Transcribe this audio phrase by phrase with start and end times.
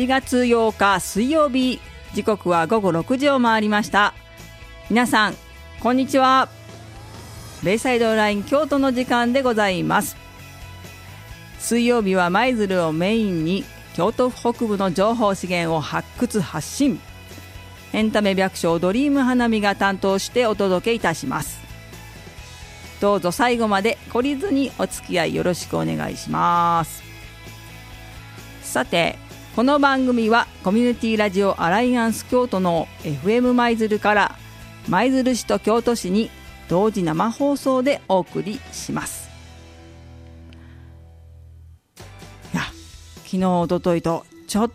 [0.00, 1.78] 8月8日水曜日。
[2.14, 4.14] 時刻は午後6時を回りました。
[4.88, 5.34] 皆さん
[5.80, 6.48] こんにちは。
[7.62, 10.16] ベイサイドライン京都の時間でございます。
[11.58, 13.62] 水曜日は舞鶴をメインに
[13.94, 16.98] 京都府北部の情報資源を発掘発信。
[17.92, 21.60] エンタメ百姓ドリーム花見が担当してお届けいたします。
[23.02, 27.02] どうぞ最後まで懲りずにお付き合いよろしくお願いします。
[28.62, 29.18] さて
[29.56, 34.36] この番組はコミュニティラジオアライアンス京都の FM 舞鶴から
[34.88, 36.30] 舞鶴市と京都市に
[36.68, 39.28] 同時生放送でお送りします。
[42.54, 42.62] いや
[43.24, 44.70] 昨日おとといとちょっ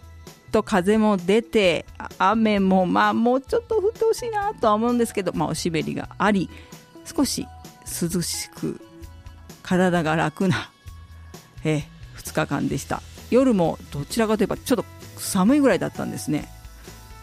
[0.51, 1.85] と風も出て
[2.17, 6.49] 雨もまあもうちょっと降ってほしいなとは思うんですけど、まあ、おしべりがあり
[7.05, 7.47] 少し
[7.85, 8.81] 涼しく
[9.63, 10.69] 体が楽な、
[11.63, 11.83] え
[12.17, 13.01] 2日間でした。
[13.29, 14.85] 夜もどちらかといえばちょっと
[15.17, 16.49] 寒いぐらいだったんですね。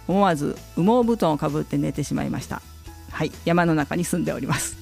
[0.09, 2.61] 思わず羽毛布団をかぶって寝てしまいました。
[3.11, 4.77] はい山の中に住んでおります。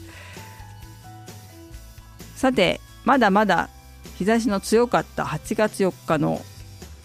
[2.36, 3.68] さてまだまだ
[4.16, 6.42] 日差しの強かった8月4日の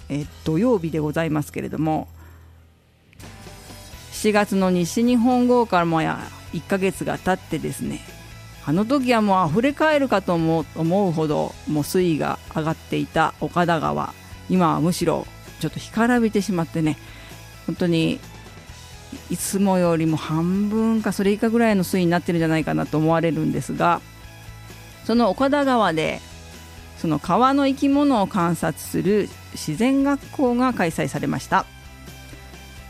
[0.09, 2.07] え土曜日でございますけれども
[4.11, 6.19] 7月の西日本豪雨からもや
[6.53, 7.99] 1ヶ月が経ってですね
[8.67, 14.13] あの時はもう溢れ返るかと思う思うほどもう水位が上がっていた岡田川
[14.49, 15.27] 今はむしろ
[15.59, 16.97] ちょっと干からびてしまってね。
[17.65, 18.19] 本当に
[19.29, 24.01] いつもよりも半分かそれ以下ぐらいの水位になってるんじゃないかなと思われるんですが
[25.05, 26.19] その岡田川で
[26.97, 31.65] その川の生き物を観察する自然学校が開催されました。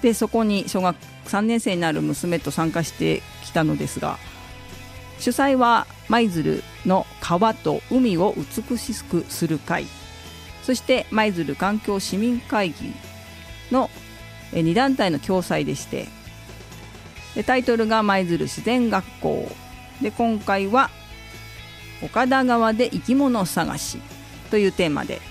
[0.01, 4.19] でそこに小学3年生になる娘と参加してきたのですが
[5.19, 9.85] 主催は舞鶴の川と海を美しくする会。
[10.63, 12.93] そして舞鶴環境市民会議
[13.71, 13.89] の
[14.51, 16.07] 2団体の共催でして
[17.45, 19.51] タイトルが舞鶴自然学校。
[20.01, 20.89] で今回は
[22.01, 23.99] 岡田川で生き物探し
[24.51, 25.21] というテーマで。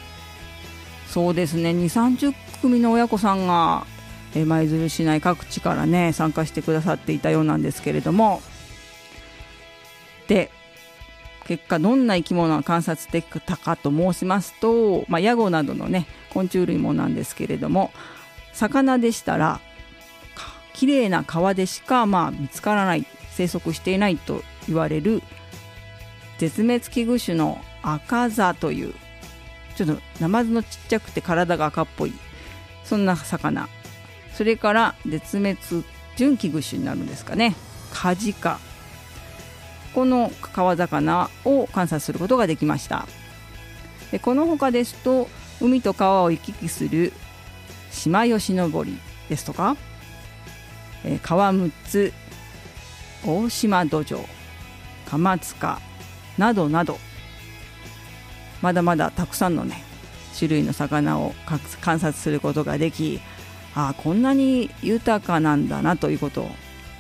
[1.09, 1.71] そうですね。
[1.71, 3.87] 2 3 0組の親子さんが
[4.35, 8.43] 舞鶴市内各地からね参加してくださっていたようなんですけれども。
[10.29, 10.51] で
[11.47, 17.91] 結果どんな生き物が観察できたかと申しますと、まあ、ヤゴなどのね昆虫類もなんですけれども
[18.53, 19.61] 魚でしたら
[20.73, 25.23] 綺麗な川でしかまあ見つからない生息していないと言われる
[26.39, 28.95] 絶滅危惧種の赤座という
[29.77, 32.13] ちょっとナマズのちっちゃくて体が赤っぽい
[32.85, 33.69] そんな魚。
[34.33, 35.57] それから絶滅
[36.17, 37.57] 準危惧種になるんですかね。
[37.93, 38.61] カジカ。
[39.95, 43.07] この川魚を観察することができました。
[44.11, 45.29] でこの他ですと
[45.61, 47.13] 海と川を行き来する
[47.91, 49.77] 島吉登りですとか、
[51.05, 52.13] え、川6つ
[53.25, 54.25] 大島土壌
[55.07, 55.81] 鎌塚
[56.37, 56.99] などなど
[58.61, 59.83] まだまだたくさんのね
[60.37, 61.35] 種類の魚を
[61.81, 63.21] 観察することができ
[63.75, 66.51] ああこんなに豊かなんだなということを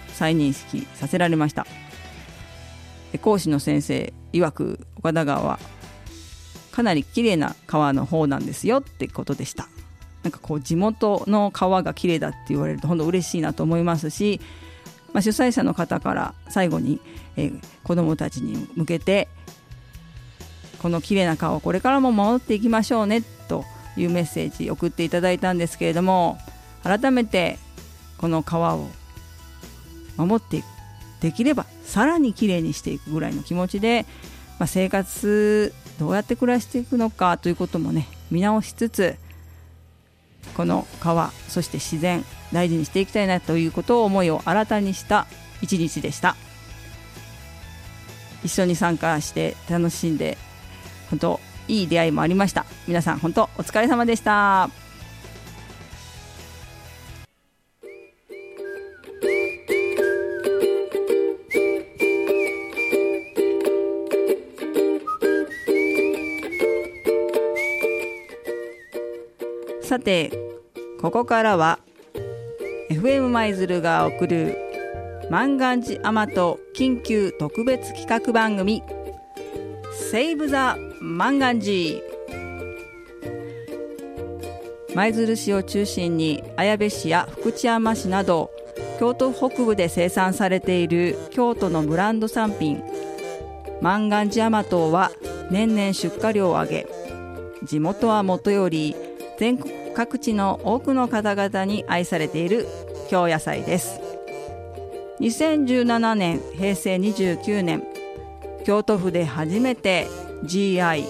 [0.09, 1.67] 再認識させられました。
[3.19, 5.59] 講師の先生曰く岡田川は
[6.73, 9.69] かなり綺麗な川の方なんですよってことでした。
[10.25, 14.41] なんかこう地元の川が綺麗だって言われると本当嬉しいなと思いますし、
[15.13, 16.99] まあ、主催者の方から最後に、
[17.37, 19.29] えー、子どもたちに向けて
[20.81, 23.65] この綺麗な川をこれからも守っていきましょうねと
[23.99, 26.39] いうメッセージ送っていただいたんですけれども
[26.83, 27.59] 改めて
[28.17, 28.89] この川を
[30.17, 30.74] 守っていく。
[31.25, 34.05] できればさらにきれいにしていくぐらいの気持ちで、
[34.59, 39.17] まあ、生活どうやって暮らしていくのかということもね見直しつつ
[40.55, 42.23] この川そして自然
[42.53, 45.27] 大事にしていきたいなということを思いを新たにした
[45.63, 46.37] 一日でした。
[48.45, 50.37] 一緒に参加して楽しんで
[51.09, 52.67] 本当いい出会いもありました。
[52.87, 54.84] 皆さん本当お疲れ様でした。
[69.95, 70.33] さて
[71.01, 71.79] ここからは
[72.91, 74.59] FM 舞鶴が送る
[75.31, 78.83] 万願寺甘と緊急特別企画番組
[79.93, 82.01] セーブ・ザ・万願寺
[84.97, 88.51] 舞鶴市を中心に綾部市や福知山市など
[88.99, 92.83] 京都北部で生産されている京都のブランド産品
[93.81, 95.13] 万願寺甘党は
[95.53, 96.87] 年々出荷量を上げ
[97.63, 98.97] 地元はもとより
[99.39, 102.67] 全国各地の多くの方々に愛されている
[103.09, 104.01] 京野菜です。
[105.21, 107.85] 2017年平成29年
[108.65, 110.09] 京都府で初めて
[110.45, 111.05] GI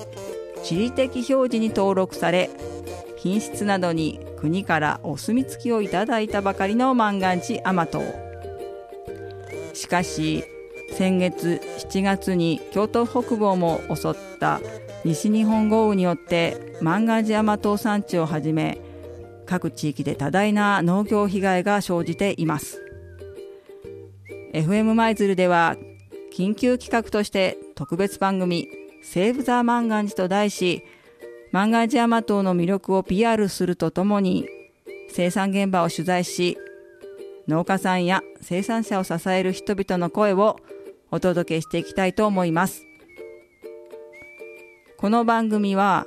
[0.62, 2.50] 地理的表示に登録され
[3.16, 8.02] 品質などに国からお墨付きをいただいたばかりの万願寺甘党
[9.72, 10.44] しかし
[10.92, 11.60] 先月
[11.90, 14.60] 7月に京都北部をも襲った
[15.04, 18.80] 西日本豪雨によって万願寺甘党産地をはじめ
[19.44, 22.80] 各地域で多大な農業被害が生じています。
[24.54, 25.76] FM 舞鶴では
[26.32, 28.68] 緊急企画として特別番組
[29.02, 30.82] 「セーブ・ザ・万願寺」と題し
[31.52, 34.48] 万願寺甘党の魅力を PR するとともに
[35.10, 36.56] 生産現場を取材し
[37.46, 40.56] 農家さんや生産者を支える人々の声を
[41.10, 42.94] お届けしていきたいと思います。
[45.04, 46.06] この番組は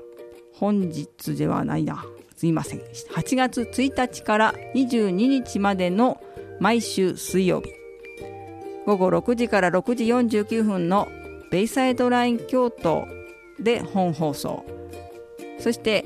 [0.55, 2.03] 本日ではないな。
[2.35, 6.19] すいません8月1日から22日までの
[6.59, 7.69] 毎週水曜日。
[8.87, 11.07] 午後6時から6時49分の
[11.51, 13.05] ベイサイドライン京都
[13.59, 14.65] で本放送。
[15.59, 16.03] そして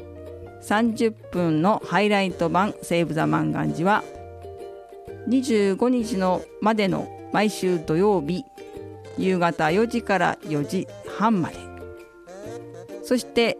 [0.61, 4.03] 30分のハイライト版「セーブ・ザ・マンガンジ」は
[5.29, 8.43] 25日のまでの毎週土曜日
[9.17, 11.70] 夕方4時から4時半まで。
[13.03, 13.57] そして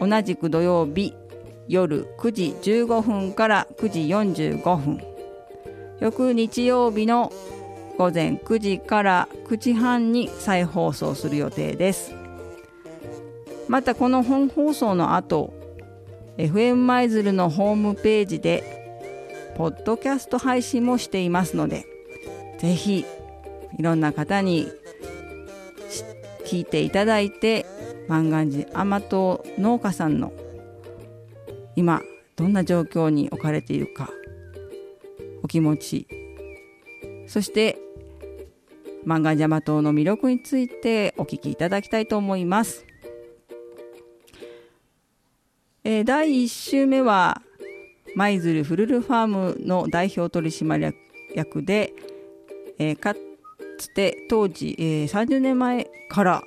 [0.00, 1.14] 同じく土曜日
[1.68, 5.00] 夜9時15分から9時45分。
[6.00, 7.32] 翌日曜日の
[7.96, 12.22] 午前9時から9時半に再放送する予定です。
[13.68, 15.54] またこの本放送の後
[16.36, 18.82] FM 舞鶴のホームページで
[19.56, 21.86] ポッドキャスト配信もしていますので
[22.58, 23.04] ぜひ
[23.78, 24.68] いろんな方に
[26.44, 27.64] 聞いていただいて
[28.08, 30.32] 万願寺甘党農家さんの
[31.76, 32.02] 今
[32.36, 34.10] どんな状況に置かれているか
[35.42, 36.06] お気持ち
[37.26, 37.78] そして
[39.04, 42.86] 万願寺甘党の魅力についてお聞きいただきたいと思います。
[45.84, 47.42] えー、第1週目は
[48.14, 50.94] 舞鶴フルルファームの代表取締
[51.34, 51.92] 役で、
[52.78, 53.16] えー、か
[53.78, 56.44] つて当時、えー、30年前から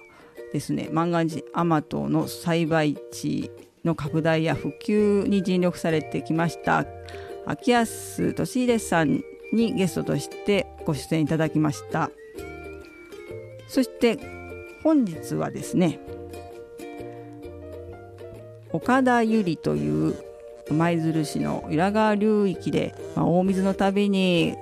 [0.56, 0.88] ですね。
[0.90, 3.52] 万願寺甘党の栽培地
[3.84, 6.86] の拡大や普及に尽力されてきました。
[7.46, 9.22] 秋安俊秀さん
[9.52, 12.10] にゲストとしてご出演いただきました。
[13.68, 14.18] そして
[14.82, 16.00] 本日はですね
[18.72, 20.16] 岡田由里という
[20.72, 24.56] 舞鶴市の浦川流域で、まあ、大水のたびに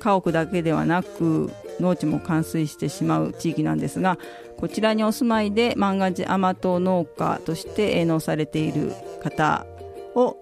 [0.00, 1.50] 家屋だけではなく
[1.80, 4.18] 農地も冠水してしまう地域なんですが
[4.56, 8.92] こちらにお住まいで万願寺甘党農家として営農されている
[9.22, 9.66] 方
[10.14, 10.36] を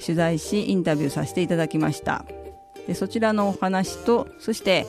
[0.00, 2.24] 取材しインタビューさせていただきました。
[2.86, 4.86] でそちらのお話とそして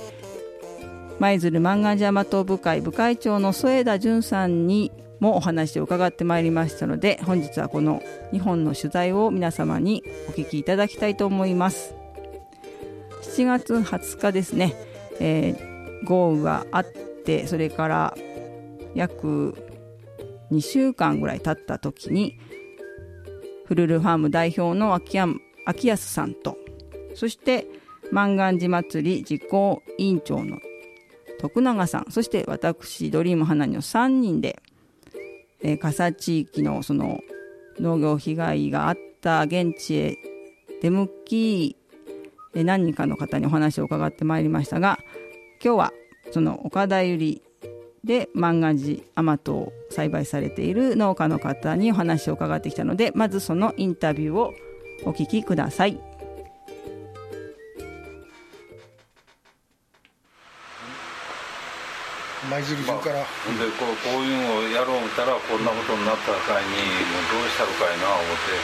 [1.19, 8.01] 舞鶴万願寺甘党部会部会長の添田淳さんにもお話を伺ってまいりましたので本日はこの
[8.33, 11.93] 2本の取材を皆様にお聞きいただきたいと思います。
[13.21, 14.73] 7月20日ですね、
[15.21, 16.85] えー、豪雨があっ
[17.25, 18.17] てそれから
[18.95, 19.55] 約
[20.51, 22.39] 2週間ぐらい経った時に
[23.65, 26.57] フルルファーム代表の秋山秋安さんと
[27.15, 27.67] そして
[28.11, 30.59] 万願寺祭り実行委員長の
[31.39, 34.61] 徳永さんそして私ドリーム花の3人で
[35.63, 37.19] えー、笠地域のその
[37.79, 40.17] 農業被害があった現地へ
[40.81, 41.77] 出向き、
[42.53, 44.99] 何人かの方にお話を伺ってまいりましたが
[45.63, 45.93] 今日は
[46.31, 47.41] その岡田由里
[48.03, 54.53] で万願寺甘党を栽培されている農家の方にお話を伺ってきたのでまずそのインタビューを
[55.05, 55.99] お聞きください。
[62.49, 66.73] 舞鶴中から、まあ、でこうこういうのをやろう思ったらこんなことになったかいに
[67.07, 68.59] もうどうしたのかいな思って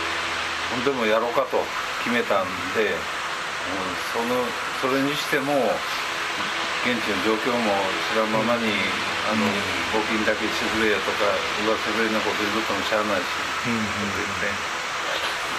[0.74, 1.62] ほんでもやろうかと
[2.04, 3.27] 決めたんで、うん、
[4.14, 4.46] その
[4.82, 5.54] それにしても
[6.88, 7.74] 現地の状況も
[8.14, 8.72] 知らんままに、
[9.28, 9.44] あの
[9.92, 11.28] 募金だけしてくれやとか
[11.60, 13.28] 言わせるようなこと言うともしゃあないし、
[13.68, 13.84] うんうん
[14.40, 14.56] ね、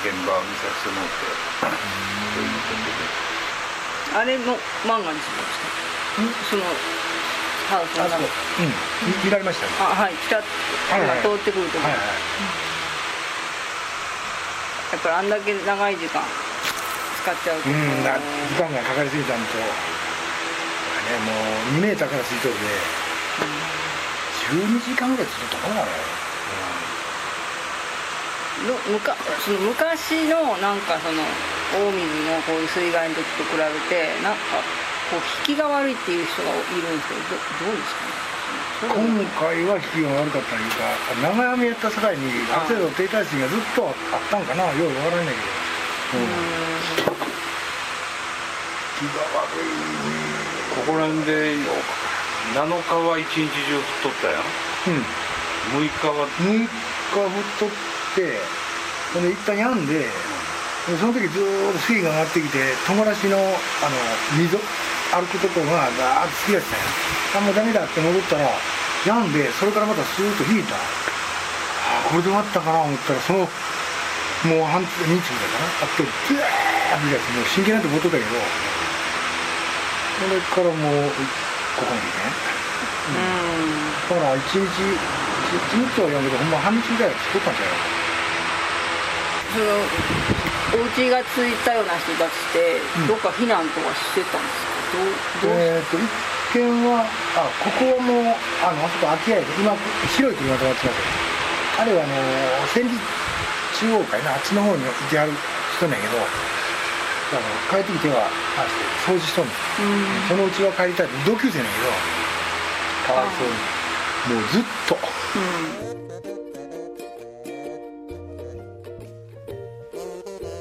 [0.08, 1.28] 現場を見させてもらって、
[2.32, 3.28] そういうことで。
[4.16, 4.56] あれも
[4.88, 5.76] 漫画にするんですか
[6.48, 6.64] その
[7.68, 8.72] ハウスのうん。
[9.22, 10.14] 見られましたねあはい。
[10.14, 10.40] 来た。
[10.40, 12.02] 今通ってくるとこ、はいはい、
[14.96, 16.22] やっぱりあんだけ長い時間
[17.28, 19.68] 使っちゃうと、うん、時間がかかりすぎたんと、ね、
[21.28, 21.36] も
[21.76, 22.56] う2メーターから水槽で、
[24.56, 25.92] うん、12時間ぐらいずっとこうなのよ、
[28.72, 29.12] のむか
[29.44, 31.20] その昔のなんかその
[31.76, 34.64] 大水のこういう水害の時と比べてなんか
[35.12, 38.24] こう引きが悪いっていう人がいるんですけどどどうですかね？
[38.88, 39.04] 今
[39.36, 42.24] 回は引きが悪かったというか長雨やった際に
[42.56, 43.92] ある程度停滞水がずっとあっ
[44.32, 44.64] たんかな。
[44.72, 45.44] ようわからないけ
[46.16, 46.57] ど、うん、
[48.98, 49.06] こ
[50.90, 56.26] こら辺で7日は一日中降っとったやん、うん、6日は。
[56.42, 56.66] 6日
[57.14, 57.30] 降っ
[57.62, 57.70] とっ
[58.18, 58.42] て
[59.14, 60.10] ほんで一旦やんで
[60.98, 63.54] その時ずっと水位が上がってきて友達のあの
[64.34, 66.84] 溝歩くとこがガーッと突き出したんや。
[67.38, 68.50] あもうダメだって戻ったら
[69.06, 70.74] やんでそれからまたスーッと引いた。
[70.74, 70.78] あ
[72.10, 75.86] これで終わったかな思ったらそのもう半日ぐらいかな。
[75.86, 78.30] あってブワーッてもう真剣なと思っとったけど
[80.18, 82.26] それからもうここにね、
[83.14, 87.70] うん、だから一日一日はやんけどほんま半日ぐらい作ったんちゃう？
[89.54, 97.06] そのお家がついたような人たちってどっか避難とかしてたんですか、うん、えっ、と一見は
[97.36, 99.46] あここはもうあのあそこ空き家で。
[99.56, 99.72] 今
[100.12, 100.98] 白い車止まってます
[101.80, 102.12] あれはあの
[102.74, 102.98] 戦時
[103.78, 105.32] 中央会なあっちの方にいてはる
[105.78, 106.20] 人なんやけど
[107.30, 107.40] あの
[107.82, 108.26] 帰ってきては
[109.06, 109.54] 掃除しとんねん、
[110.28, 113.78] そのうちは帰りたい同級生なんやけどかわいそうに。
[114.28, 114.96] もうずっと、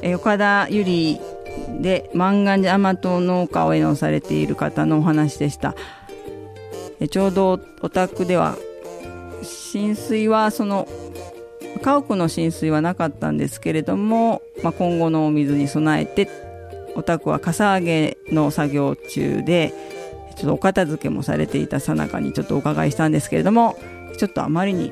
[0.03, 1.19] うん、岡田ゆり
[1.81, 5.75] で万願寺甘党農家を営農されている方のお話でした。
[7.09, 8.57] ちょうどお宅では
[9.43, 10.87] 浸水はその
[11.81, 16.46] 家屋の浸水はなかったんですけれども、まあ、今後のお水に備えて
[16.97, 19.71] お宅はかさ上げの作業中で
[20.35, 23.77] ちょっとお片付けもされていたさなかにちょっとお伺いしたんですけれども
[24.17, 24.91] ちょっとあまりに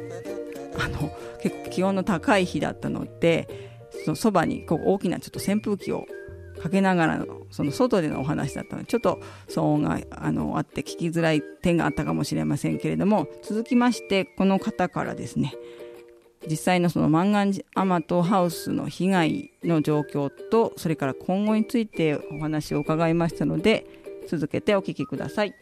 [0.80, 6.06] あの結構気温の高い日だったのでそのそばにこう大きなちょっと扇風機を
[6.62, 15.54] かけながらのその外でのお話だったのでちょっと騒音があのあって聞きづらい点があったかもしれませんけれども続きましてこの方からですね
[16.50, 23.86] 実際のその万願寺アマトハウスの被害の状況とそれから今後についてお話を伺いましたので
[24.28, 25.54] 続けてお聞きください。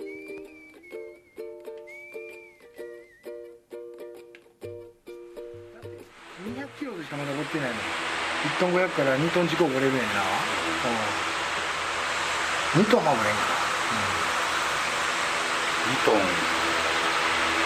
[6.44, 10.08] 200キロでしかまだ持ってないの1トン500から2トン事故5レベルやな、
[12.76, 13.40] うん、2トンは5れんか、
[13.90, 13.96] う
[15.90, 16.16] ん、2トン。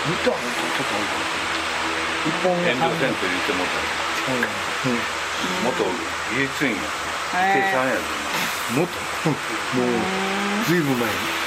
[0.07, 1.46] 2トンはちょっと多いかもしれな
[2.43, 3.13] 本遠慮せん。
[3.13, 3.79] と言ってもった
[4.27, 4.99] うん、
[5.63, 5.83] 元
[6.35, 7.87] 家ツインや伊手さん。
[7.87, 7.95] や
[8.75, 10.99] もっともうずいぶん。
[10.99, 11.37] 前に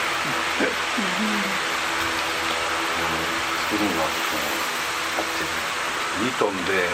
[3.71, 4.09] 作るのは
[6.21, 6.85] 2トンで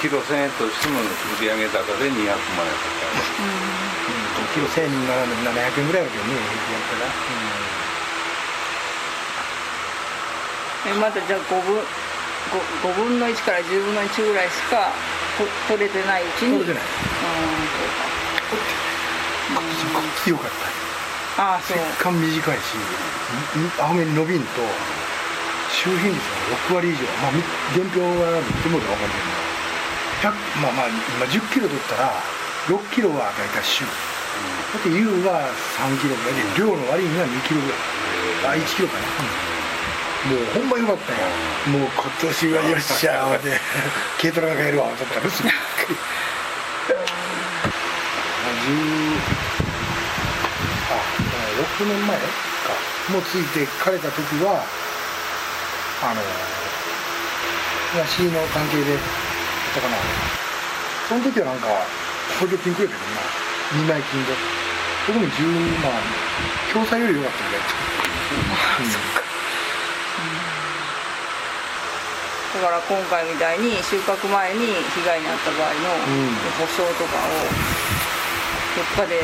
[0.00, 3.50] キロ1000円としても売り上げ高で200万円かかる、う
[4.40, 7.10] ん、キロ1000円なら700円ぐらいだけどね平均やったら、
[10.94, 11.82] うん、えまたじゃあ5分
[12.48, 14.92] 5, 分の1から10分の1ぐらいしか
[15.68, 16.58] 取れてないうちに。
[16.58, 16.82] 取れてない。
[16.82, 17.68] うん
[19.78, 20.00] そうか。
[20.30, 20.48] よか。
[20.48, 20.50] っ
[21.36, 21.42] た。
[21.42, 21.76] ああそう。
[21.78, 22.76] 血管短いし。
[23.78, 24.46] 雨に伸びんと
[25.70, 27.04] 周辺率が6割以上。
[27.22, 27.32] まあ
[27.76, 30.32] 伝票は見ても分かるけど。
[30.62, 32.10] まあまあ今10キロ取ったら
[32.66, 33.90] 6キロは大体週、だ
[34.80, 35.46] って優は
[35.78, 37.74] 3キロぐらいで量の割には2キロぐら
[38.54, 38.58] い。
[38.58, 39.57] あ1キロかな、うん
[40.26, 41.18] もうほんまよかったよ。
[41.78, 43.60] もう今年はよっしゃー って
[44.20, 45.52] 軽トラが買えるわとったらすっか
[45.88, 45.96] り
[50.90, 50.94] あ
[51.78, 52.24] 6年前か。
[53.08, 54.62] もうついて枯れた時は
[56.02, 56.20] あの
[57.92, 59.00] 東の関係でやっ
[59.74, 59.96] たかな。
[61.08, 61.68] その時はなんか
[62.40, 63.22] 補助金くれたけどな。
[63.86, 64.32] 2枚金で。
[65.08, 65.42] それでも10
[65.80, 65.92] 万
[66.70, 67.62] 共済よりよかったんだよ、
[68.80, 68.90] うん、
[72.58, 75.94] だから今回みたいに収穫前に被害に遭った場合の
[76.58, 77.46] 保証とかを
[78.74, 79.22] どっかで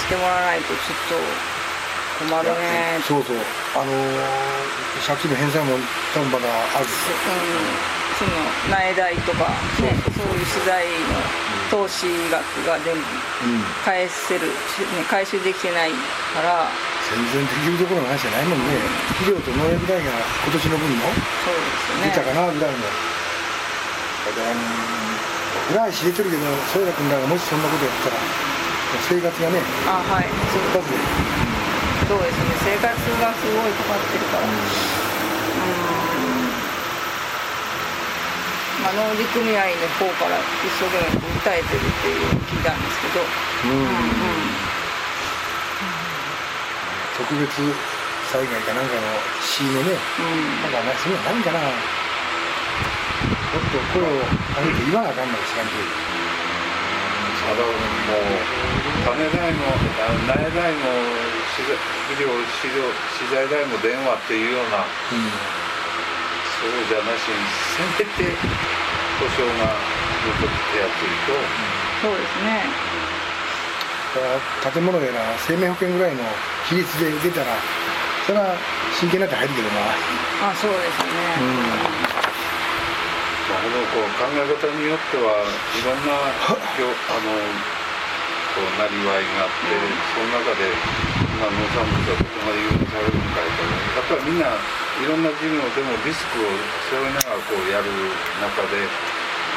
[0.00, 1.60] してもらわないとちょっと
[2.24, 2.96] 困るね。
[3.04, 3.36] そうそう。
[3.76, 5.76] あのー、借金の返済も
[6.16, 6.88] 多分まだある。
[6.88, 8.32] そ,、うん、その
[8.72, 9.52] 苗代とか
[9.84, 11.20] ねそういう資材の
[11.68, 13.04] 投資額が全部
[13.84, 14.52] 返せる、ね、
[15.08, 16.64] 回収できてないから
[17.10, 18.78] 全然できるところの話じゃないもんね、
[19.18, 20.14] 肥料と農薬代が
[20.46, 21.10] 今年の分の
[22.06, 22.86] 出たかなぐらいの。
[22.86, 28.16] だからぐらい知れてるけど添田君らがもしそんなことやったら
[29.06, 30.26] 生活がねあはい。
[30.50, 30.90] そうで
[32.10, 32.74] そうですね。
[32.74, 34.46] 生活がすごいかかってるから。
[34.46, 34.54] うん。
[38.82, 44.39] まあ、農事組合の方から一生懸命訴えてるっていう聞いたんですけど、うん
[47.30, 47.46] 特別
[48.34, 49.06] 災害かなんかの
[49.38, 50.66] 死のねうん。
[50.66, 51.62] なんかなそんなんないんかな。
[51.62, 51.70] も
[53.54, 55.86] っと声を上げて言わなあかんのか知らんけど
[57.46, 58.34] ただもう
[59.06, 60.90] 種代もあ苗代も
[61.54, 61.78] 資材
[62.10, 62.82] 肥料飼料
[63.14, 67.38] 資材代も電話っていうようなそうじゃなしに
[67.78, 68.34] せめて
[69.18, 71.38] 故障がもうちょっと手厚いと
[72.02, 72.89] そうですね
[74.10, 76.22] 建物やら生命保険ぐらいの
[76.66, 77.54] 比率で出たら
[78.26, 78.58] それは
[78.98, 80.50] 真剣になって入るけどな。
[80.50, 81.14] あそうですね、
[83.50, 87.30] まあ、このこう考え方によってはいろんな あの
[88.50, 89.78] こうなりわいがあって、
[90.10, 90.66] その中で、
[91.38, 93.62] まあ、農産物はどこまで優遇されるのかと
[93.94, 96.50] やっぱりみんないろんな事業でもリスクを
[96.90, 97.86] 背負いながらこうやる
[98.42, 98.82] 中で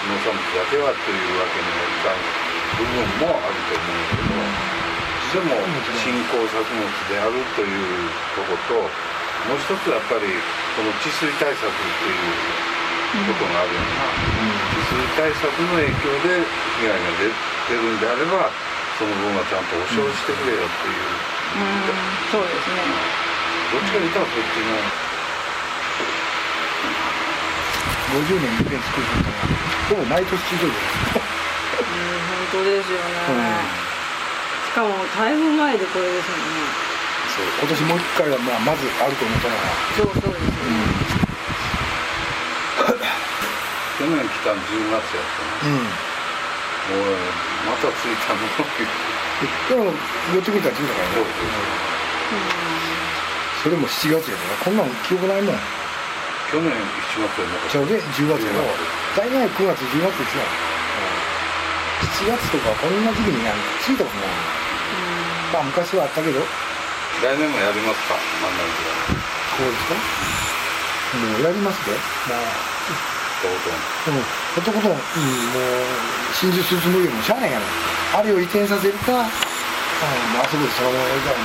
[0.06, 2.43] 農産物だけはというわけにはいかん
[2.78, 4.10] 部分もあると思うん。
[4.10, 4.54] だけど、
[5.34, 5.58] でも
[5.98, 8.86] 新興作物であるというとこと
[9.50, 10.30] もう一つやっぱり
[10.78, 12.14] この治水対策ってい
[13.20, 14.08] うことがあるような、
[14.72, 16.46] 治水対策の影響で
[16.80, 17.28] 被害が出
[17.68, 18.00] てるん。
[18.00, 18.48] であれば
[18.98, 19.66] その分はちゃん。
[19.68, 21.82] と保証してくれよっていう、うん、
[22.32, 22.78] そうですね
[23.74, 24.78] どっちかというとそっちの
[28.14, 29.42] 50年に一遍作ることが
[29.90, 30.78] ほぼ毎年続いて
[31.18, 31.33] るうん。
[31.33, 31.33] 本
[32.54, 33.34] 当ですよね、
[34.70, 36.70] しかも台風前でこれですもんね。
[37.34, 39.66] そう今年もう一回はまあまずあると思ったのが
[39.98, 40.78] そうそうですね、
[43.98, 47.18] 去年来たの10月やったうんのもう
[47.66, 49.98] また着いたのでも
[50.38, 51.34] 寄ってくれたら着いたからそうね
[53.64, 55.56] それも7月やからこんなん記憶ないもん。
[56.52, 57.58] 去年7月やな。
[57.58, 58.62] かったちゃうで10月やろ
[59.18, 60.44] 大概9月10月ですよ
[62.04, 64.28] 7月とかこんな時期にやん着いたことない。
[65.54, 66.40] まあ昔はあったけど。
[66.40, 66.46] こ
[67.24, 68.16] 来年もやりますか？
[68.20, 68.64] 真ん中
[69.64, 69.96] うですか？
[71.18, 71.92] もうやりますで。
[72.28, 72.40] まあ。
[73.44, 73.74] とうとう
[74.08, 74.24] でも
[74.56, 77.66] ことことん、うん、もう真珠進むよりもしゃあないやろ。
[78.20, 81.36] あれを移転させるか、うん、もうあそこでそのままやりたい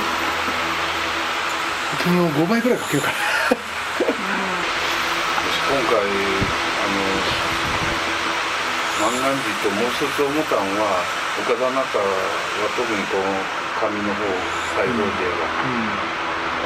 [2.03, 3.13] 君も5倍くらいかけるから。
[5.69, 6.07] 今回あの
[8.99, 10.99] 万願寺ともう一つ思ったのは
[11.39, 12.03] 岡田中は
[12.75, 13.31] 特にこの
[13.79, 14.27] 上の方
[14.75, 15.47] 西道寺が、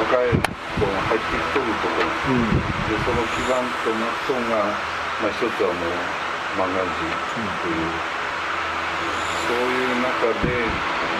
[0.02, 2.10] 若い子が入ってきてるところ。
[2.34, 2.58] うん。
[2.58, 4.60] うんでその基盤となっとんが、
[5.24, 5.96] まあ、一つはもう
[6.60, 7.16] 万願寺
[7.64, 7.88] という、
[9.48, 10.68] そういう中で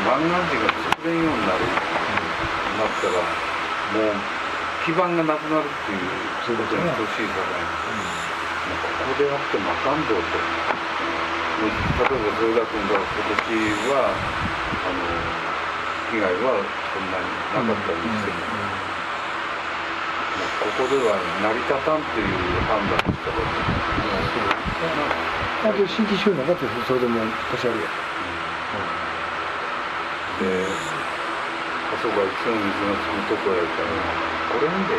[0.05, 1.64] 万願寺が作れんようになる、
[2.77, 3.16] なったら
[3.96, 4.20] もう
[4.85, 6.85] 基盤がなくなるっていうことね。
[7.00, 7.40] 等しいか。
[7.40, 10.73] ら、もうここであってもあかんぞと。
[11.54, 15.06] 例えば豊田君が今年はあの
[16.10, 18.42] 被害はそんなになかったりしても、
[20.34, 22.02] もうここでは成り立たん。
[22.02, 22.34] っていう
[22.66, 23.54] 判断をしたから、
[25.70, 27.86] あと新規収納だってそれでも年あるや
[30.42, 33.94] で、あそこはいつも水がつくとこやから、
[34.50, 34.74] これん。
[34.90, 34.98] で、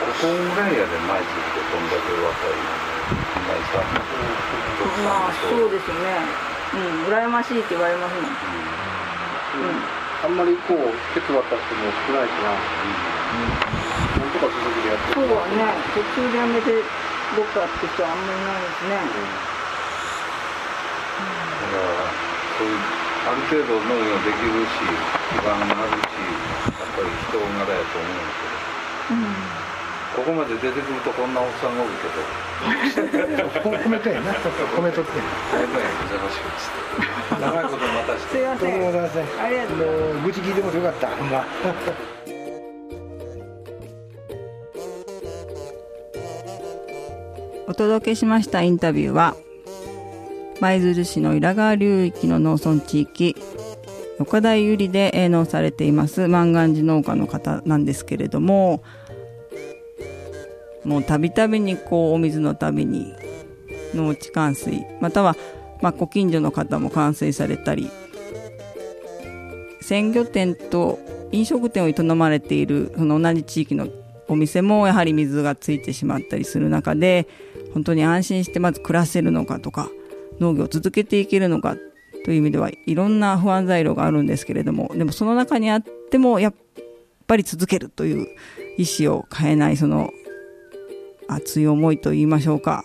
[0.00, 3.19] ここぐらいやで前つってどんだけ若い前
[3.70, 6.14] さんうん、まあそうですよね。
[6.70, 9.82] うん羨ましいって言われますもん、うん。
[10.22, 15.66] あんまりこう手伝った人も少ないから、なんとか続けてやってそうはね。
[15.94, 16.70] 途中でやめて
[17.34, 18.94] どっかって人はあんまりいないですね、
[21.58, 22.10] だから
[22.58, 22.78] そういう
[23.20, 24.82] ある程度農業できるし
[25.30, 28.46] 基盤があるしやっぱり人柄やと思うんだけ
[29.14, 29.50] ど
[30.14, 32.50] ここまで出てくるとこんなおっさんがおるけど。
[33.62, 35.12] こコメントやなコメントって
[35.52, 36.70] 大変お邪魔します
[37.40, 38.32] 長いこと待たして。
[38.32, 39.24] すいまどうせんもございません。
[39.40, 41.44] ありがとうございます聞いてもよかったほんま。
[47.68, 49.36] お届けしましたインタビューは
[50.60, 53.36] 舞鶴市の稲川流域の農村地域
[54.18, 58.82] 岡田ゆりで農されています万願寺農家の方なんですけれども
[60.84, 63.12] もうたびたびにこうお水のたびに
[63.94, 65.36] 農地冠水または、
[65.80, 67.90] まあ、ご近所の方も冠水されたり
[69.80, 70.98] 鮮魚店と
[71.32, 73.88] 飲食店を営まれているその同じ地域の
[74.28, 77.26] お店もやはり水がついてしまったりする中で
[77.74, 79.90] 本当に安心してまず暮らせるのかとか
[80.38, 81.76] 農業を続けていけるのか
[82.24, 86.54] という意味ではいろんな不安材料があるんですけれどもでもその中にあってもやっ
[87.26, 88.28] ぱり続けるという
[88.78, 90.10] 意思を変えないその
[91.32, 92.84] 熱い思いと言いましょうか。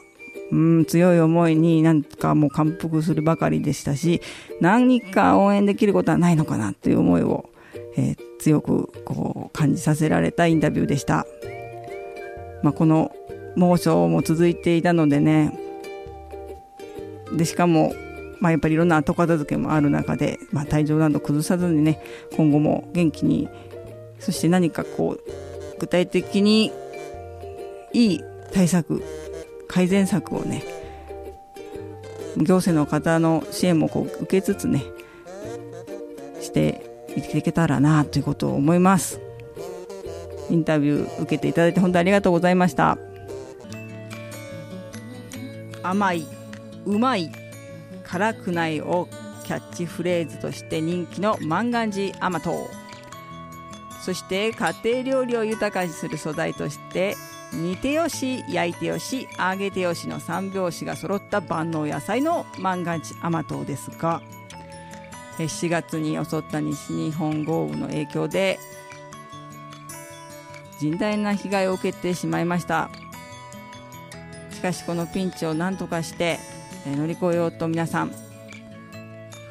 [0.52, 4.22] うん強い思いになんかもう感服するばかりでしたし
[4.62, 7.50] 何か応援できることはないのかなという思いを、
[7.98, 11.26] えー、強くこう感じさせられたインタビューでした、
[12.62, 13.12] まあ、この
[13.56, 15.60] 猛暑も続いていたのでね。
[17.36, 17.94] でしかも、
[18.40, 22.00] まあ、やっぱりいろんな後片付けもある中で、まあ、体調など崩さずにね
[22.38, 23.50] 今後も元気に
[24.20, 26.72] そして何かこう具体的に
[27.94, 28.22] いい
[28.54, 29.04] 対策
[29.68, 30.64] 改善策をね
[32.38, 34.84] 行政の方の支援もこう受けつつね
[36.42, 36.82] して
[37.16, 39.22] いけたらなということを思います。
[40.50, 42.98] インタビュー受けていただいて本当にありがとうございました。
[45.82, 46.26] 甘い
[46.86, 47.32] うまい
[48.04, 49.08] 辛くないを
[49.46, 52.70] キャッチフレーズとして人気の万願寺甘党。
[54.04, 57.16] そして家庭料理を豊かにする素材として
[57.56, 64.22] 煮てよし焼いてよし揚げてよしの三拍子が揃った万能野菜の万願寺甘党ですが
[65.38, 68.60] 4月に襲った西日本豪雨の影響で
[70.80, 72.90] 甚大な被害を受けてしまいました。
[74.52, 76.40] しかしこのピンチを何とかして
[76.86, 78.12] 乗り越えようと皆さん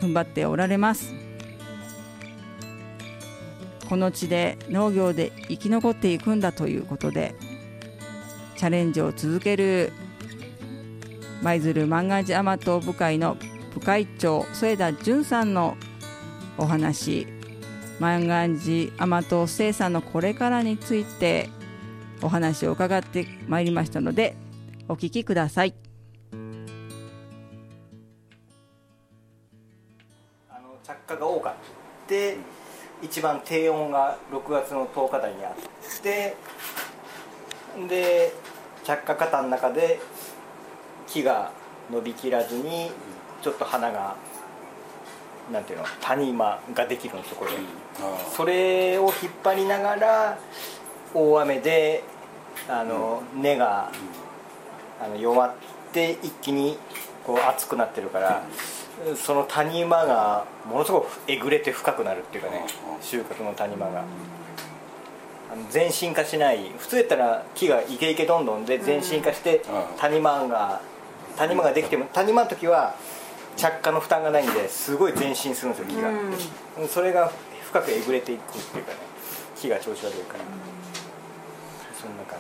[0.01, 1.15] 踏ん張っておられます。
[3.89, 7.35] この地で農業で生き残っていくんだということで
[8.57, 9.93] チャレンジを続ける
[11.43, 13.37] 舞鶴万願寺甘党部会の
[13.75, 15.77] 部会長添田淳さんの
[16.57, 17.27] お話
[18.01, 21.51] 万願寺甘党生産のこれからについて
[22.23, 24.37] お話を伺ってまいりましたので
[24.89, 25.75] お聞きください。
[30.51, 31.51] あの着火が多か
[32.05, 32.37] って
[33.03, 35.55] 一番低温が6月の10日台にあっ
[36.03, 36.37] て
[37.89, 38.33] で
[38.85, 40.01] 着火型の中で
[41.07, 41.51] 木が
[41.91, 42.91] 伸びきらずに
[43.43, 44.17] ちょっと花が
[45.53, 47.51] なんていうの谷間ができるのそこで、
[48.35, 50.39] それを引っ張りながら
[51.13, 52.03] 大雨で
[52.69, 53.93] あの、根が
[55.03, 55.55] あの弱っ
[55.93, 56.79] て一気に
[57.27, 58.43] こう熱くなってるから、
[59.17, 62.65] その谷間がものすごくえぐれて深くなるっていうかね
[63.03, 64.05] 収穫の谷間が。
[65.55, 69.63] あの全身化しない普通やったら木がイケイケどんどんで全身化して
[69.99, 70.83] 谷間が
[71.37, 72.97] 谷間ができても谷間の時は
[73.57, 77.31] 着火の負担がないんですごい前進するんですよ木が、うん、それが
[77.69, 78.99] 深くえぐれていくっていうかね
[79.57, 80.45] 木が調子悪いから、
[81.95, 82.39] そんな感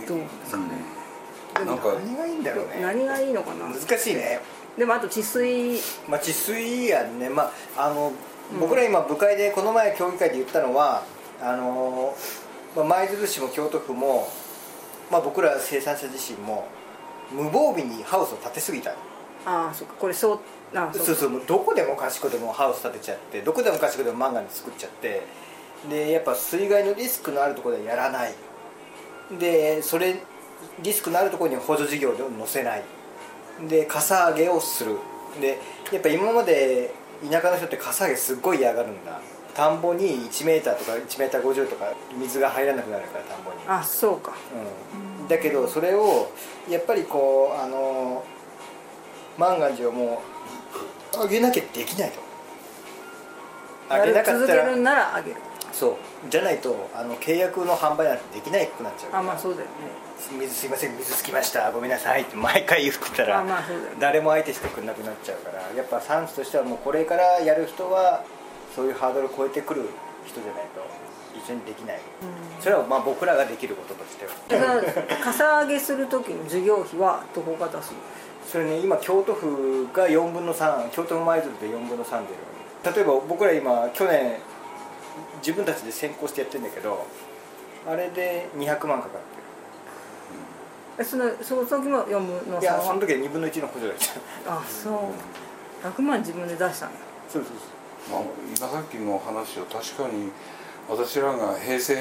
[0.00, 0.06] じ。
[0.06, 2.78] どうですかね、なんか何がいいんだろうね。
[2.80, 3.66] 何がいいのかな。
[3.68, 4.40] 難しいね。
[4.78, 5.78] でもあと治水。
[6.08, 7.28] まあ治水やね。
[7.28, 8.12] まああの、
[8.54, 11.04] うん、僕ら今部会でこの前協議会で言ったのは
[11.42, 12.14] あの
[12.76, 14.28] 舞鶴市も京都府も、
[15.10, 16.68] まあ、僕ら生産者自身も
[17.32, 18.92] 無防備にハウスを建てすぎた。
[19.44, 20.38] ああそっかこれそう
[20.74, 25.22] あそうそうそうどこでもかしこでもハウス建てちゃってどこでもかしこでも漫画に作っちゃって
[25.90, 28.34] でやっぱ水害のリスクのあるところでやらない。
[29.40, 30.22] でそれ
[30.80, 32.84] リスクのあるところに補助事業を載せない。
[33.68, 34.96] でかさ上げをする。
[35.40, 35.58] で
[35.90, 36.94] やっぱ今まで
[37.28, 39.20] 田舎の人ってかさ上げすっごい嫌がるんだ
[39.54, 43.56] 田んぼに1メーターとか1メーター50とか水が入らなくなるから田んぼに。
[43.68, 44.32] あそうか、
[45.20, 46.30] うん、だけどそれを
[46.68, 48.24] やっぱりこうあの
[49.38, 50.22] 万願寺をも
[51.14, 52.20] う上げなきゃできないと。
[53.90, 55.36] 上げなかったらるなら上げる。
[55.72, 55.96] そう。
[56.30, 59.72] じゃないとあの契約の販売なんてできなくなっちゃうあまあそうだよね。
[60.38, 61.70] 水すいません水つきました。
[61.72, 62.22] ごめんなさい。
[62.22, 63.44] って毎回言ってたら、
[63.98, 65.62] 誰も相手してくれなくなっちゃうから。
[65.76, 68.24] やっぱ産地としてはもうこれからやる人は
[68.74, 69.88] そういうハードルを超えてくる
[70.26, 70.80] 人じゃないと
[71.36, 74.82] 一緒にできない、うん、それはまあ僕らができることとしては。
[75.22, 77.92] かさ上げする時の授業費はどこが出す。
[78.46, 82.96] それね今京都府が4分の3京都府舞鶴で4分の3出る。
[82.96, 84.36] 例えば僕ら今去年
[85.38, 87.06] 自分たちで先行してやってるんだけど
[87.86, 89.20] あれで200万かかっ
[90.96, 91.04] てる。
[91.04, 94.10] そのその時も4分の3いやその時は2分の1の補助でし
[94.44, 94.56] た。
[94.58, 94.92] あそう。
[95.86, 97.56] 100万自分で出したんだそうそうそう、
[98.10, 98.22] まあ、
[98.56, 100.30] 今さっきの話は確かに
[100.88, 101.94] 私らが平成、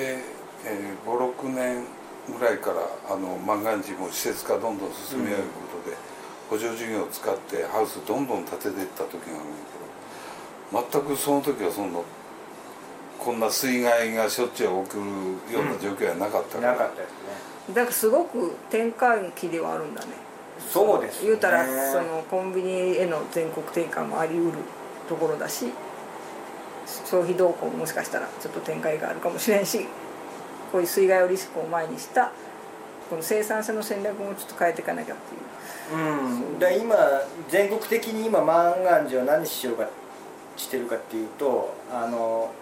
[0.66, 1.86] えー、56年
[2.28, 9.44] ぐらいからあの万願寺も施設化どんどん進めようことで、うん、補助事業を使ってハウスどんどん建てていった時があ
[10.74, 12.00] るんだけど全くその時はそんな
[13.20, 17.76] こんな水害がしょっちゅう起きるような状況はなかったから、なかったですね。
[17.76, 20.32] だからすごく転換期ではあるんだね。
[20.70, 24.58] そうです、ね、言うたらそのコンビニへの全国転換もありうる
[25.08, 25.72] ところだし
[27.06, 29.88] 消費動向ももしかしたらちょっと展開があるかもしれんし
[30.72, 32.32] こういう水害をリスクを前にした
[33.10, 35.42] この生産者の戦略もちょっと変えていかなきゃっていう。
[35.94, 36.96] うん、だ今
[37.50, 39.90] 全国的に今万願寺は何しようか
[40.56, 42.54] してるかっていうとあの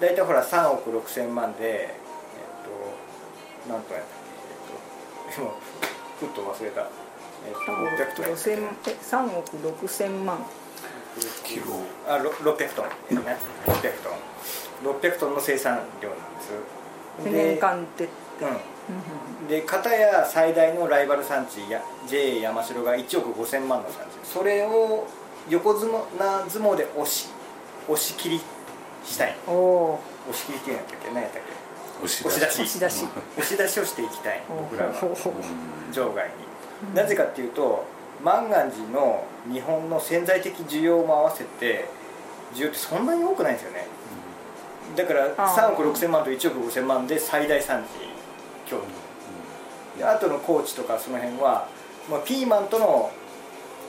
[0.00, 4.18] 大体ほら3億6千万でえっと何トンやったっ
[4.66, 4.72] け
[5.28, 5.50] えっと今
[6.20, 6.80] ふっと忘れた。
[6.80, 10.38] えっと600トンやったっけ5000え3億6千万
[11.44, 11.64] キロ
[12.08, 12.86] あろ600トン。
[13.10, 14.94] えっとね600トン。
[14.94, 16.52] 600トンの生産量なんです。
[17.24, 18.08] 年間で
[18.40, 19.48] うん。
[19.48, 24.26] で片や最大のライバル産地や JA 山城が1億5000万の産地。
[24.26, 25.06] それを
[25.48, 25.90] 横綱
[26.48, 27.28] 相撲で押し
[27.88, 28.40] 押し切り
[29.04, 29.36] したい。
[29.46, 29.98] 押
[30.32, 32.04] し切りっていうんやったっけ何やったっけ？
[32.04, 32.54] 押し押し出し。
[32.54, 33.04] 押し出し。
[33.36, 34.92] 押し出しをしていきたい僕らは。
[35.92, 36.94] 場外に。
[36.94, 37.84] なぜかっていうと
[38.22, 41.88] 万願寺の日本の潜在的需要も合わせて
[42.54, 43.86] 需要ってそんなに多くないんですよね。
[44.96, 47.86] だからあ3億6000万と1億5000万で最大産地
[48.70, 51.68] 京都であとの高知とかその辺は、
[52.10, 53.10] まあ、ピーマンとの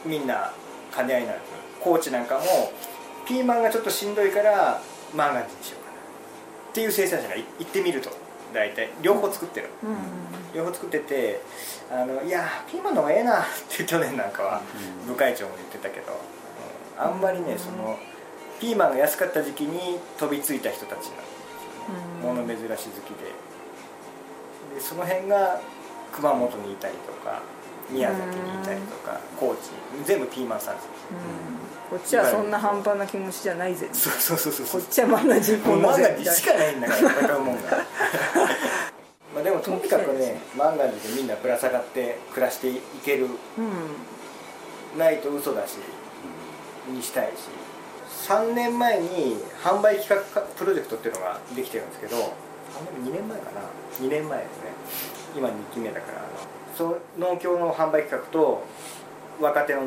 [0.06, 0.52] みんな
[0.96, 1.40] 兼ね合いになる
[1.82, 2.42] 高知なんかも
[3.26, 4.82] ピーマンがちょっとしんどいから
[5.16, 5.98] 万願寺にしようかな。
[6.72, 8.10] っていう生産者がい行ってみると
[8.54, 9.70] 大体両方作ってる。
[9.84, 9.98] うん
[10.54, 11.42] 両方作ってて
[11.92, 14.62] あのいやピーマンの方がええな って去年なんかは
[15.08, 17.04] 部会長も言ってたけど、うん。
[17.04, 17.98] あんまりねその
[18.60, 23.32] ピーマンが安かった時期に飛びついた人たちなの物珍し好きで。
[24.76, 25.60] でその辺が
[26.14, 27.42] 熊本にいたりとか
[27.90, 29.68] 宮崎にいたりとか高知
[29.98, 30.80] に全部ピーマン産地
[31.90, 33.88] こっちはそんな半端な気持ちじゃないぜ。
[33.94, 37.62] そうそうそうそうこっちはまだ人口もうのぜ漫画にしかないんだから戦うもんが
[39.36, 43.28] まあでもとにかくね漫画でみんなぶら下がって暮らしていける。
[43.58, 44.98] うん。
[44.98, 45.78] ないと嘘だし
[46.88, 47.50] にしたいし。
[48.28, 52.22] 3年前に販売企画プロジェクトっていうのができてるんですけど3
[53.04, 53.62] 年2年前かな。
[54.00, 54.64] 2年前ですね。
[55.36, 56.28] 今2期目だからあの
[56.76, 58.64] その農協の販売企画と
[59.42, 59.82] 若手の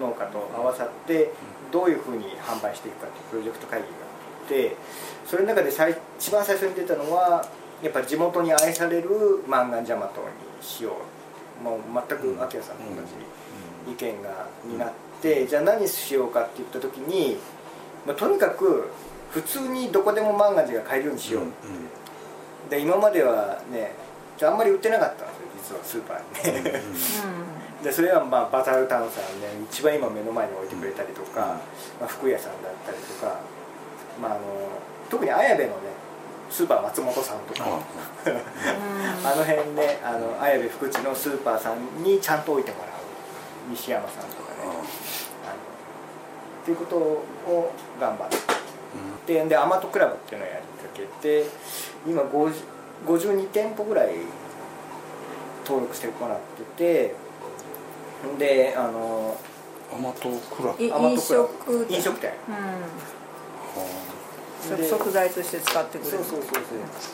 [0.00, 1.30] 農家と合わさって
[1.72, 4.76] どういうふうに販売していくかっていうプロジェクト会議があって
[5.26, 7.46] それの中で最一番最初に出たのは
[7.82, 9.08] やっぱ地元に愛される
[9.48, 10.26] 漫画ジャマトに
[10.62, 10.94] しよう。
[11.62, 12.90] もう全く秋谷さんと同
[13.86, 14.92] じ意見がになっ
[15.22, 17.36] てじゃあ何しようかって言った時に、
[18.06, 18.90] まあ、とにかく
[19.30, 23.92] 普通にどこでも万願寺が買えるようにしよう、で今まではね
[24.42, 25.33] あんまり売ってなかったんですよ
[25.64, 26.82] 実はスーパーにね。
[27.82, 31.60] でそれはまあバタータウンさんね一番今目の前に置いてくれたりとか、
[32.00, 33.40] まあ、服屋さんだったりとか、
[34.20, 34.40] まあ、あの
[35.10, 35.74] 特に綾部のね
[36.50, 37.64] スーパー松本さんとか、
[39.24, 42.88] あ の辺ねあの綾部福地のスーパーさんにちゃんと置いてもらう
[43.70, 44.58] 西山さんとかね。
[44.62, 44.76] あのっ
[46.64, 48.36] ていうことを頑張って。
[49.26, 51.46] ででアマトクラブっていうのをやりかけて
[52.06, 52.52] 今50
[53.06, 54.14] 52店舗ぐらい
[55.64, 56.38] 登録してもらっ
[56.76, 57.14] てて
[58.38, 59.36] であの
[59.92, 62.32] アマトクラ飲食飲食店。
[62.48, 62.54] うん。
[64.64, 66.16] 食食材として使ってくれる。
[66.16, 66.58] そうそうそうそ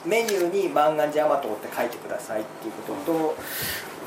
[0.04, 0.08] う。
[0.08, 3.34] メニューに「万願寺甘党」って書いてくださいっていうことと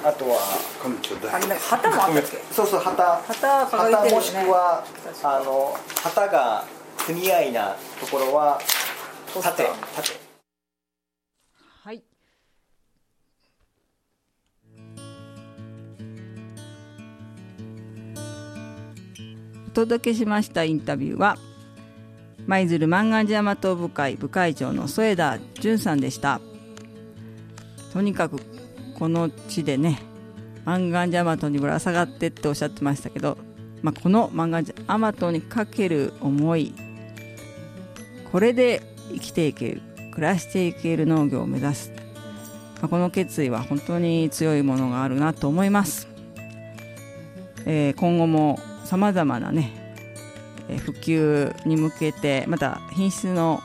[0.08, 0.38] あとは
[0.82, 2.38] 環境大あれなんか旗もあったっけ？
[2.54, 3.22] そうそう旗。
[3.28, 3.96] 旗掲げてるよね。
[3.96, 4.86] 旗もしくは
[5.24, 6.64] あの旗が
[7.06, 8.62] 組合なところは
[9.42, 10.23] 縦縦
[19.74, 21.40] お届けしましたインタビューは
[22.46, 26.42] 舞鶴万願寺山東部会部会長の添田淳さんでした。
[27.92, 28.38] とにかく
[29.00, 30.00] この地でね
[30.64, 33.40] 万願寺山東にぶら下がってっておっしゃってましたけど、
[33.82, 36.76] まあ、この万願寺山東にかける思い
[38.32, 39.82] これで生きていける
[40.12, 41.92] 暮らしていける農業を目指す、
[42.76, 46.08] まあ、この決意は本当に強いものがあるなと思います、
[47.66, 48.60] えー今後も
[48.94, 49.72] さまざまなね
[50.70, 53.60] えー普及に向けてまた品質の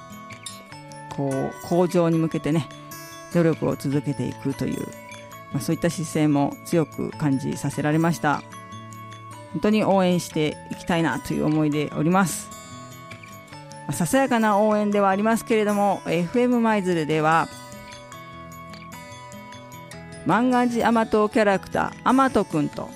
[1.14, 2.66] こう向上に向けてね
[3.34, 4.80] 努力を続けていくという、
[5.52, 8.42] まあ、そういった姿勢も強く感じさせられました。
[9.52, 12.48] 本当に応援していきたいなという思いでおります。
[13.86, 17.48] まあささやかな応援ではありますけれども FM 舞鶴では
[20.24, 22.88] 万願寺甘党キャラクターアマトくんと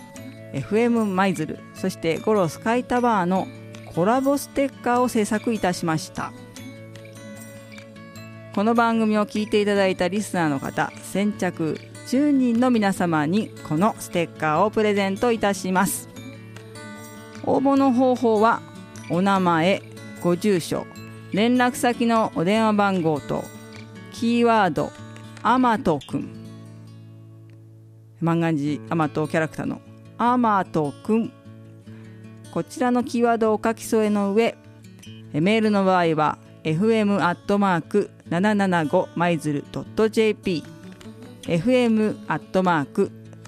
[0.54, 3.48] FM 舞鶴そしてゴロスカイタワーの
[3.96, 6.32] コラボステッカーを制作いたしました。
[8.54, 16.08] この番組を聞いていただいたリスナーの方先着10人の皆様にこのステッカーをプレゼントいたします。
[17.44, 18.62] 応募の方法は
[19.10, 19.82] お名前
[20.22, 20.86] ご住所
[21.32, 23.42] 連絡先のお電話番号と
[24.12, 24.92] キーワード
[25.42, 26.30] 「アマトくん」
[28.22, 29.80] 万願寺アマトキャラクターの
[30.16, 31.32] アマトくん
[32.52, 34.54] こちらのキーワードを書き添えの上
[35.32, 39.64] メールの場合は fm.775 マイズル
[40.10, 40.62] .jp
[41.44, 42.14] fm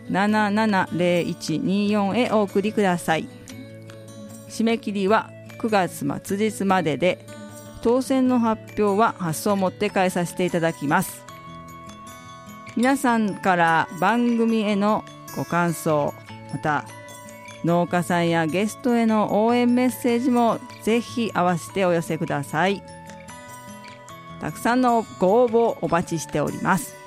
[0.08, 3.35] 0773-770124へお送りください。
[4.56, 7.18] 締め切りは9月末日までで
[7.82, 11.24] 当選の発表は発送をもって返させていただきます。
[12.74, 15.04] 皆さんから番組への
[15.36, 16.14] ご感想
[16.52, 16.86] また
[17.64, 22.82] 農家さんやゲストへの応援メッセージもぜひ合わせてお寄せください。
[24.40, 27.05] たくさんのご応募お待ちしております。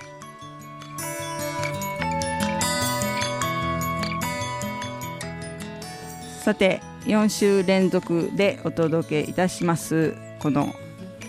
[6.49, 10.73] さて4週連続でお届けいたしますこの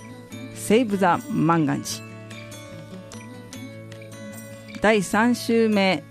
[0.57, 2.01] 「セーブ・ザ・マンガンジ」
[4.81, 6.03] 第3週目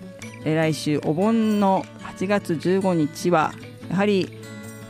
[0.44, 1.84] 来週お盆の
[2.16, 3.52] 8月15日は
[3.90, 4.30] やはり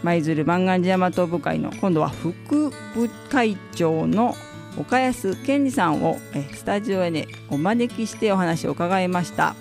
[0.02, 4.37] 舞鶴万願寺大和部会の今度は副部会長の
[4.76, 6.18] 岡安健二さんを
[6.52, 9.56] スタジオへねお招きしてお話を伺いました。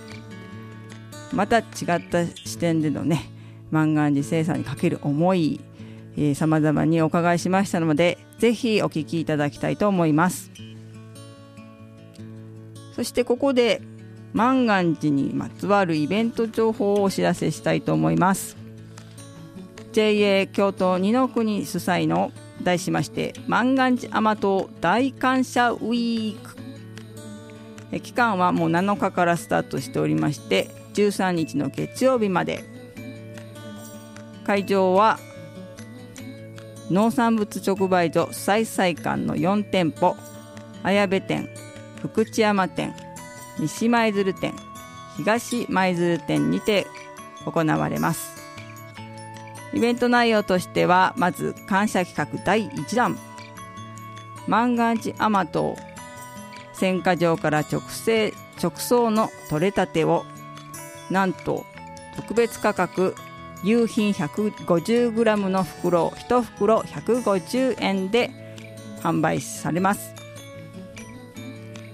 [1.31, 1.61] また違
[1.95, 3.38] った視点でのね
[3.71, 5.61] 万願寺生産にかける思い
[6.35, 10.51] さまざまにお伺いしましたのでぜひお聞きいただきたいと思います。
[12.95, 13.81] そしてここで
[14.33, 18.57] 万願寺にまつわるイベント情報をお知らせしたいと思います。
[19.93, 26.39] JA 京都二の国主催の題しまして万願寺甘党大感謝ウィー
[27.91, 28.01] ク。
[28.01, 32.78] 期間はもう7日からスタートしておりまして13日の月曜日まで。
[34.49, 35.19] 会場は
[36.89, 40.15] 農産物直売所再々館の4店舗
[40.81, 41.47] 綾部店
[42.01, 42.95] 福知山店
[43.59, 44.55] 西舞鶴店
[45.17, 46.87] 東舞鶴店にて
[47.45, 48.41] 行われます。
[49.71, 53.19] イベント内容としてはまず感謝企画第1弾。
[54.47, 55.75] 万願寺甘党
[56.73, 60.25] 選果場から直製直送の取れたてを
[61.11, 61.65] なんと
[62.15, 63.13] 特別価格
[63.63, 68.31] 夕品 150g の袋1袋150円で
[69.01, 70.13] 販売されます。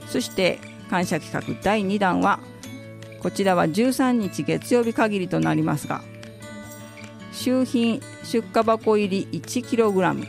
[0.08, 2.40] そして感謝企画第2弾は
[3.20, 6.04] こちらは13日月曜日限りとなりますが
[7.32, 10.28] 周品出荷箱入り 1kg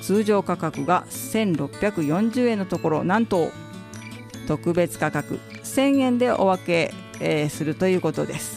[0.00, 3.50] 通常価格が1640円のところなんと
[4.48, 8.55] 特別価格1000円でお分け、えー、するということです。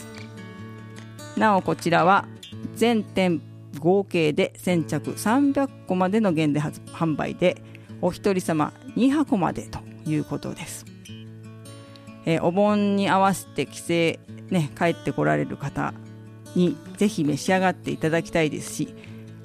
[1.40, 2.28] なおこちらは
[2.76, 3.40] 全店
[3.78, 7.62] 合計で先着300個までの限定販売で
[8.02, 10.84] お一人様2箱までということです
[12.26, 13.86] えー、お盆に合わせて帰省、
[14.50, 15.94] ね、帰ってこられる方
[16.54, 18.94] にぜひ召し上がっていただきたいですし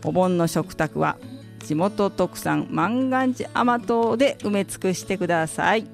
[0.03, 1.17] お盆の食卓は
[1.59, 5.87] 地元特産万願寺甘党で埋め尽くしてください。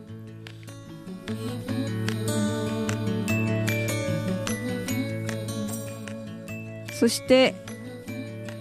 [7.01, 7.55] そして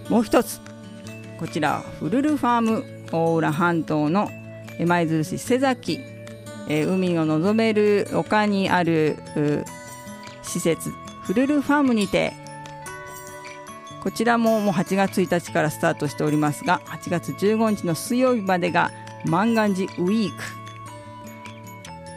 [0.09, 0.63] もう一つ
[1.39, 4.31] こちらフルルファーム大浦半島の
[4.79, 6.01] 舞鶴市瀬崎
[6.67, 9.19] えー、海を望める丘にある
[10.43, 10.89] 施設
[11.25, 12.33] フルルファームにて
[14.03, 18.91] こちらももう8月1日からスタートしておりますが8月15日の水曜日までが
[19.27, 20.43] 万願寺ウィーク。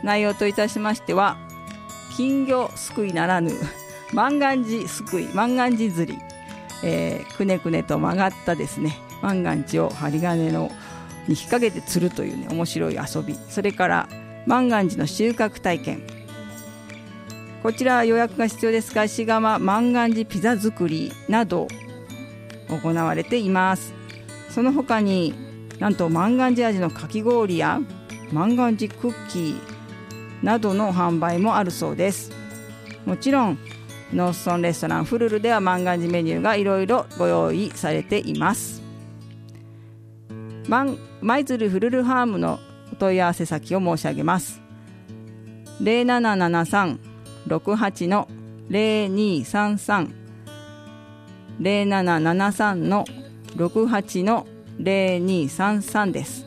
[0.03, 1.35] 内容といたしましては
[2.15, 3.51] 金魚すくいならぬ
[4.13, 6.19] 万願寺すくい万願寺釣り、
[6.83, 8.97] えー、くねくねと曲がったですね。
[9.21, 10.71] 万願寺を針金の
[11.27, 13.35] に引っ掛けて釣るというね面白い遊び。
[13.49, 14.09] それから
[14.45, 16.03] 万願寺の収穫体験。
[17.63, 21.67] こちらは予約が必要ですが石窯万願寺ピザ作りなど
[22.69, 23.93] 行われています。
[24.49, 25.33] その他に
[25.79, 27.79] なんと万願寺味のかき氷や
[28.31, 29.55] 万願寺クッキー
[30.43, 32.31] などの販売もあるそうです。
[33.05, 33.57] もちろん
[34.11, 38.81] ノースソンレストランフルルでは万願寺メニューがいろいろご用意されています。
[40.67, 40.97] 舞
[41.45, 42.59] 鶴フルルハームの
[42.91, 44.61] お問い合わせ先を申し上げます。
[45.81, 48.27] 0773-68の
[48.69, 50.23] 0233
[51.59, 53.05] 0773の
[53.55, 54.47] 68の
[54.79, 56.45] 0233です。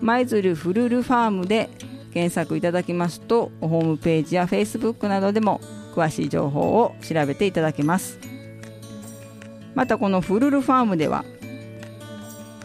[0.00, 1.68] 舞鶴フルルファームで
[2.12, 5.60] 検索いただきますとホームページやフェイスブックなどでも
[5.98, 8.18] 詳しい情報を調べていただけます。
[9.74, 11.24] またこのフルルファームでは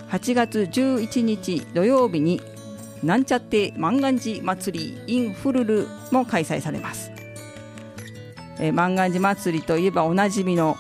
[0.09, 2.41] 8月11日土曜日に
[3.03, 7.11] なんちゃって万願寺祭り in フルルも開催されます、
[8.59, 10.75] えー、万願寺祭りといえばおなじみの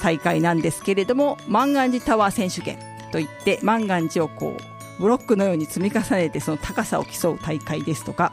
[0.00, 2.78] 大会なんですけれども万願寺タワー選手権
[3.12, 8.32] といって万願寺をこうブロックのように積み重ねてその高さを競う大会ですとか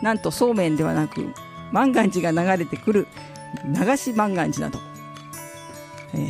[0.00, 1.34] なんとそうめんではなく
[1.72, 3.06] 万願寺が流れてくる
[3.66, 4.92] 流し万願寺など。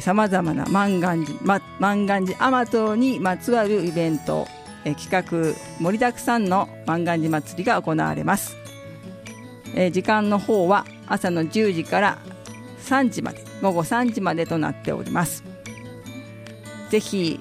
[0.01, 4.47] さまざまな万願寺、ま、万願寺甘党にまつわるイベント、
[4.85, 8.57] え企画盛りだくさんの万願寺祭りが行われます、
[9.75, 12.19] え時間の方は朝の10時から
[12.85, 15.43] 3時まで午後3時までとなっております。
[16.91, 17.41] ぜひ、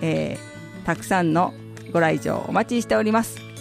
[0.00, 1.52] えー、たくさんの
[1.92, 3.51] ご来場お待ちしております。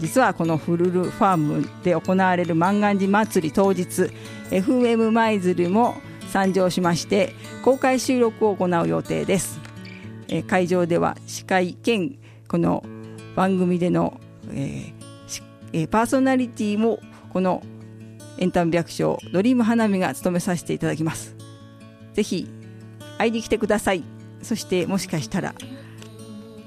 [0.00, 4.10] 実はこのフルルファームで行われる万願寺祭り当日
[4.50, 5.94] FM 舞鶴も
[6.28, 9.60] 参上しまして公開収録を行う予定です、
[10.46, 12.82] 会場では司会兼この
[13.36, 14.20] 番組での、
[14.52, 16.98] えー、パーソナリティも
[17.32, 17.62] この
[18.38, 21.36] エンタメ百姓ドリーム花見が務めさせていただきます。
[22.14, 22.48] ぜひ
[23.18, 24.02] 会いに来てください。
[24.42, 25.54] そしてもしかしたら、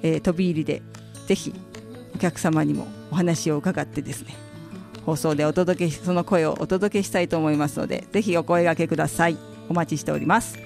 [0.03, 0.83] えー、飛び入りで
[1.27, 1.53] ぜひ
[2.13, 4.35] お客様にもお話を伺ってですね
[5.05, 9.37] 放送でお届けその声をお届けしたいと思いますのでぜひお声がけください。
[9.69, 10.62] お待ちしております。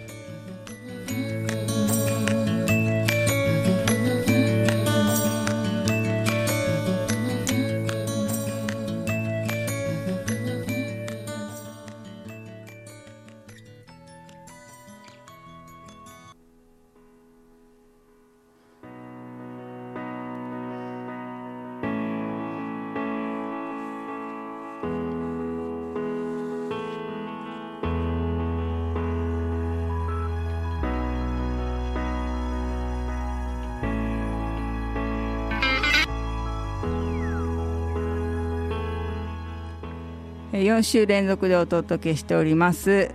[40.57, 43.11] 4週連続でお届けしております。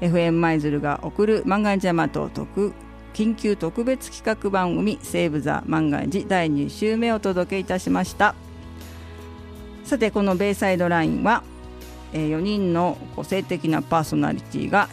[0.00, 2.72] FM 舞鶴が送る万願寺マと特
[3.12, 8.34] 緊急特別企画番組「セーブ・ザ・万願寺」第2週目をお届けいたしました。
[9.84, 11.42] さてこのベイサイドラインは
[12.12, 14.88] 4人の個性的なパーソナリティが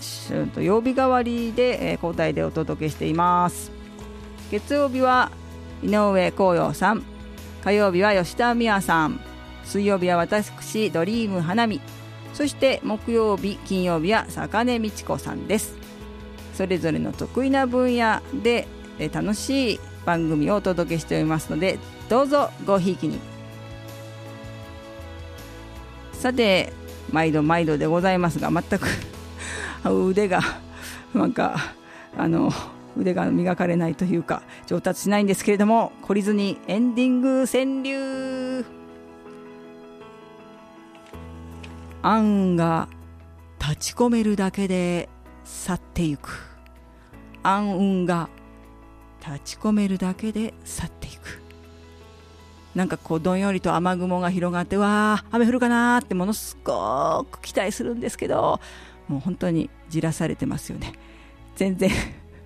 [0.61, 3.71] 曜日代わりで交代でお届けしています。
[4.51, 5.31] 月曜日は
[5.83, 7.03] 井上光陽さん
[7.63, 9.26] 火曜日は吉田美和さん。
[9.67, 11.81] 水曜日は私ドリーム花見。
[12.33, 15.75] そして木曜日金曜日は坂根美智子さんです。
[16.53, 18.67] それぞれの得意な分野で
[19.11, 21.77] 楽しい番組をお届けしておりますので
[22.09, 23.19] どうぞごひいきに。
[26.13, 26.71] さて
[27.11, 28.87] 毎度毎度でございますが全く
[29.85, 30.41] 腕が
[31.13, 31.57] なんか
[32.17, 32.51] あの
[32.97, 38.76] 腕が磨かれないというか上達しないんですけれども懲りずにエンディング川柳。
[42.07, 42.87] 案が
[43.59, 45.09] 立ち込めるだけで
[45.43, 46.41] 去っていく。
[47.43, 48.29] 暗雲が
[49.19, 51.41] 立ち込めるだけで去っていく。
[52.75, 58.59] なんかこうどんよりと雨雲が広がってわあ雨降るかなってものすごく期待するんですけど
[59.07, 60.93] もう本当にじらされてますよね。
[61.57, 61.89] 全然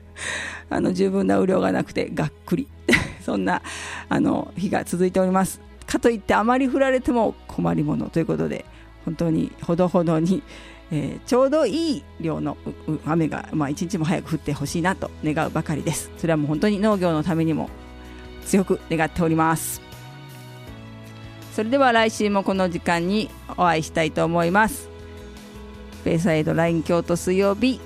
[0.72, 2.68] あの十分な雨量がなくてがっくり。
[3.22, 3.62] そんな
[4.10, 5.62] あの日が続いております。
[5.86, 8.66] かといってあまり降られても困りものということで
[9.06, 10.44] 本当にほどほどに、
[10.92, 12.58] えー、ちょうどいい量の
[13.06, 16.12] 雨が、まあ、一日も早く降ってほしいなと願うばかりです。
[16.18, 17.70] それはもう本当に農業のためにも
[18.46, 19.82] 強く願っております。
[21.54, 24.90] それでは来週もこの時間にお会いしたいと思います。
[26.06, 27.80] ベイサイドライン京都水曜日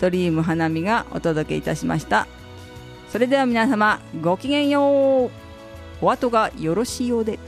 [0.00, 2.26] ドリーム花見がお届けいたしました。
[3.10, 5.30] それでは皆様ごきげんよう。
[6.00, 7.38] お後がよろしいようで。